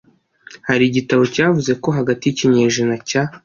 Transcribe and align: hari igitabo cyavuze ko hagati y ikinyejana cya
hari 0.67 0.83
igitabo 0.87 1.23
cyavuze 1.33 1.71
ko 1.83 1.89
hagati 1.97 2.23
y 2.25 2.31
ikinyejana 2.33 2.95
cya 3.09 3.21